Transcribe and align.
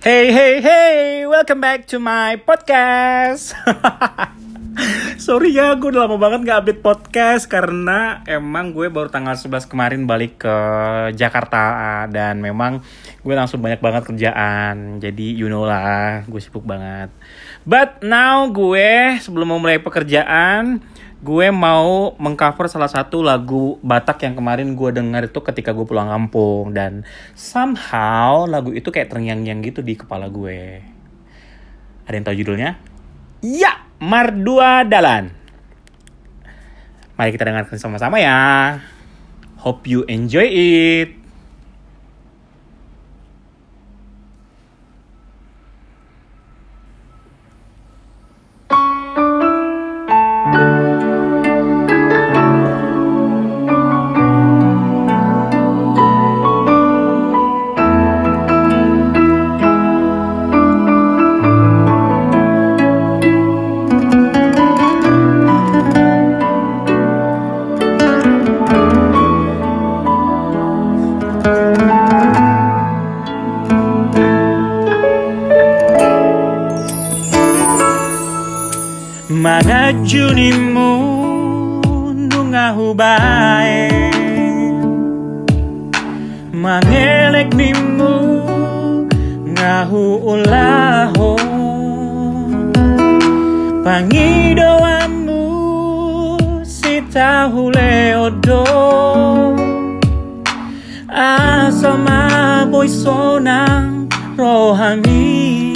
Hey 0.00 0.32
hey 0.32 0.64
hey, 0.64 1.28
welcome 1.28 1.60
back 1.60 1.84
to 1.92 2.00
my 2.00 2.40
podcast. 2.40 3.52
Sorry 5.20 5.52
ya, 5.52 5.76
gue 5.76 5.92
udah 5.92 6.08
lama 6.08 6.16
banget 6.16 6.48
gak 6.48 6.58
update 6.64 6.80
podcast 6.80 7.44
karena 7.44 8.24
emang 8.24 8.72
gue 8.72 8.88
baru 8.88 9.12
tanggal 9.12 9.36
11 9.36 9.68
kemarin 9.68 10.08
balik 10.08 10.40
ke 10.40 10.56
Jakarta 11.12 12.08
dan 12.08 12.40
memang 12.40 12.80
gue 13.20 13.34
langsung 13.36 13.60
banyak 13.60 13.84
banget 13.84 14.08
kerjaan. 14.08 15.04
Jadi 15.04 15.36
you 15.36 15.52
know 15.52 15.68
lah, 15.68 16.24
gue 16.24 16.40
sibuk 16.40 16.64
banget. 16.64 17.12
But 17.68 18.00
now 18.00 18.48
gue 18.48 19.20
sebelum 19.20 19.52
mau 19.52 19.60
mulai 19.60 19.84
pekerjaan, 19.84 20.80
gue 21.20 21.52
mau 21.52 22.16
mengcover 22.16 22.64
salah 22.72 22.88
satu 22.88 23.20
lagu 23.20 23.76
Batak 23.84 24.24
yang 24.24 24.32
kemarin 24.40 24.72
gue 24.72 24.90
dengar 24.96 25.28
itu 25.28 25.36
ketika 25.44 25.76
gue 25.76 25.84
pulang 25.84 26.08
kampung 26.08 26.72
dan 26.72 27.04
somehow 27.36 28.48
lagu 28.48 28.72
itu 28.72 28.88
kayak 28.88 29.12
terngiang-ngiang 29.12 29.60
gitu 29.60 29.84
di 29.84 30.00
kepala 30.00 30.32
gue. 30.32 30.80
Ada 32.08 32.14
yang 32.16 32.24
tahu 32.24 32.36
judulnya? 32.40 32.70
Ya, 33.44 33.84
Mardua 34.00 34.88
Dalan. 34.88 35.36
Mari 37.20 37.36
kita 37.36 37.44
dengarkan 37.44 37.76
sama-sama 37.76 38.16
ya. 38.16 38.80
Hope 39.60 39.84
you 39.84 40.08
enjoy 40.08 40.48
it. 40.48 41.19
Manajuni 79.30 80.52
mundu 80.52 82.44
ngahubae 82.44 83.90
Mangelek 86.52 87.54
nimu 87.54 88.42
ngahu 89.48 90.16
ulaho 90.16 91.38
Pangidoamu 93.84 95.42
sitahule 96.66 98.14
odo 98.16 98.64
Asoma 101.08 102.66
boisonang 102.70 104.10
rohani 104.36 105.69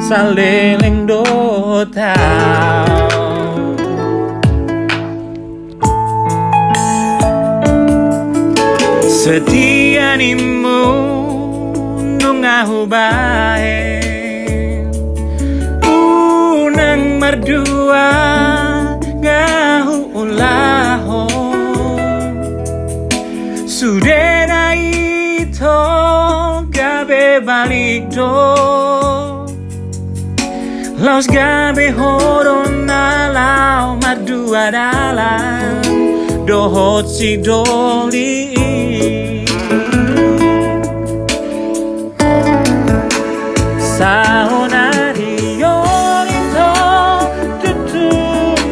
sonang 0.00 0.36
rohani 0.36 0.80
saleleng 0.80 1.06
do 1.06 1.84
tao 1.92 3.10
Setia 9.20 10.16
nimu 10.16 10.82
nung 12.18 12.40
ahubae 12.40 14.00
Unang 15.84 17.20
mardua 17.20 18.08
ngahu 19.20 19.96
ulaho 20.16 21.28
Sudena 23.68 24.72
ito 24.74 25.80
gabe 26.72 27.44
balik 27.44 28.08
do 28.08 28.99
Los 31.00 31.26
gabe 31.26 31.94
horon 31.96 32.84
nalau 32.84 33.96
mardua 34.02 34.70
dalam. 34.70 35.80
Dohot 36.44 37.08
si 37.08 37.38
doli. 37.40 38.52
Sahonari 43.80 45.56
yolito 45.56 46.68
tutu 47.64 48.12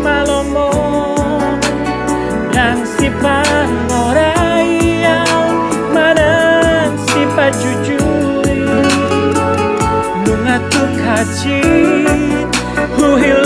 malomo. 0.00 0.72
Yang 2.56 2.80
si 2.96 3.08
pangoraya 3.20 5.20
manang 5.92 6.96
si 7.04 7.20
pajujuri 7.36 8.64
nunga 10.24 10.56
tu 10.72 10.84
He 13.16 13.43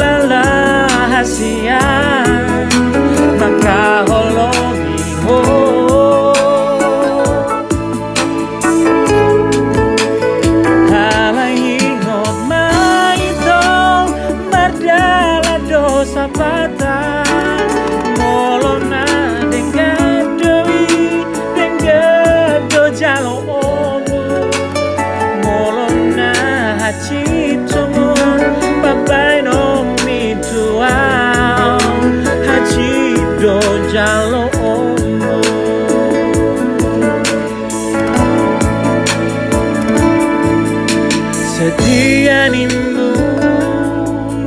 Setia 41.59 42.47
nimu 42.55 43.19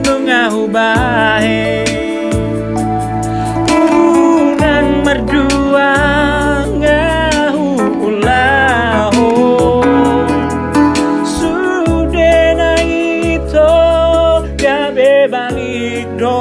mengahubahe 0.07 1.83
Unang 3.67 5.03
merdua 5.03 5.91
ngahu 6.71 7.67
ulaho 7.99 9.27
Sudena 11.27 12.79
ito 12.79 13.75
gabe 14.55 15.27
balik 15.27 16.07
do 16.15 16.39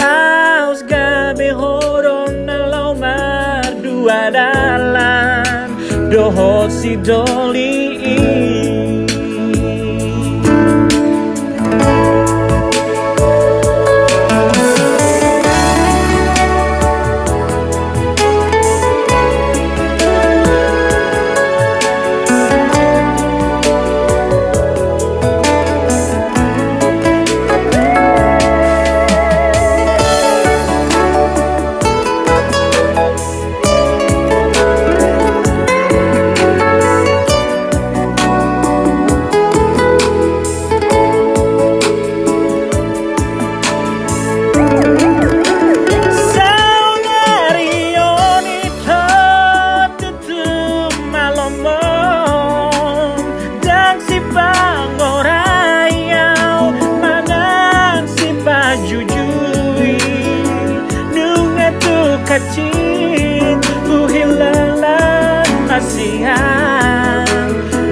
Laos 0.00 0.80
gabe 0.88 1.52
horon 1.52 2.48
na 2.48 2.72
lau 2.72 2.96
merdua 2.96 4.32
dalan. 4.32 5.76
Dohot 6.08 6.72
si 6.72 6.96
doli 6.96 7.77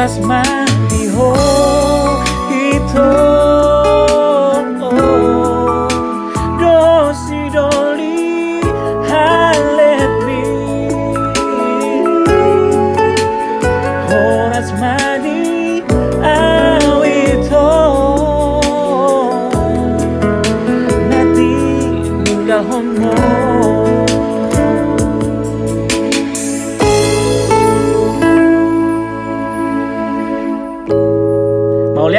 that's 0.00 0.18
my 0.18 0.42
Behold. 0.88 1.49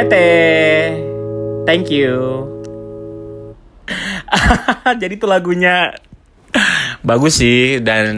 Mau 0.01 0.09
lihat 0.09 0.17
teh. 0.17 0.97
Thank 1.69 1.93
you. 1.93 2.41
Jadi 5.01 5.13
itu 5.13 5.29
lagunya 5.29 5.93
bagus 7.05 7.37
sih 7.37 7.77
dan 7.85 8.09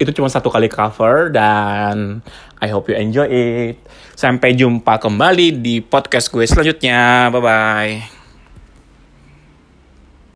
itu 0.00 0.08
cuma 0.16 0.32
satu 0.32 0.48
kali 0.48 0.72
cover 0.72 1.28
dan 1.28 2.24
I 2.64 2.72
hope 2.72 2.88
you 2.88 2.96
enjoy 2.96 3.28
it. 3.28 3.76
Sampai 4.16 4.56
jumpa 4.56 4.96
kembali 4.96 5.60
di 5.60 5.84
podcast 5.84 6.32
gue 6.32 6.48
selanjutnya. 6.48 7.28
Bye 7.28 7.44
bye. 7.44 8.21